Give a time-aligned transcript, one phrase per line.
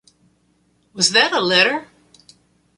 [0.93, 1.87] Was that a letter?